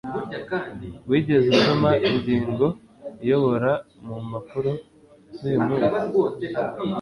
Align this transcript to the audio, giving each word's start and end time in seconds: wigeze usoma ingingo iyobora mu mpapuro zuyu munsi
wigeze 1.09 1.45
usoma 1.55 1.89
ingingo 2.09 2.67
iyobora 3.23 3.71
mu 4.05 4.15
mpapuro 4.27 4.71
zuyu 5.37 5.59
munsi 5.65 5.95